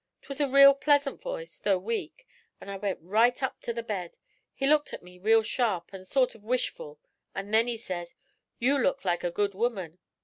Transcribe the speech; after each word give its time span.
'Twas 0.23 0.41
a 0.41 0.49
real 0.49 0.73
pleasant 0.73 1.21
voice, 1.21 1.59
though 1.59 1.77
weak, 1.77 2.27
an' 2.59 2.69
I 2.69 2.77
went 2.77 2.97
right 3.03 3.43
up 3.43 3.61
to 3.61 3.71
the 3.71 3.83
bed. 3.83 4.17
He 4.51 4.65
looked 4.65 4.93
at 4.93 5.03
me 5.03 5.19
real 5.19 5.43
sharp, 5.43 5.91
an' 5.93 6.05
sort 6.05 6.33
of 6.33 6.41
wishful, 6.43 6.99
and 7.35 7.53
then 7.53 7.67
he 7.67 7.77
says, 7.77 8.15
"You 8.57 8.79
look 8.79 9.05
like 9.05 9.23
a 9.23 9.29
good 9.29 9.53
woman." 9.53 9.99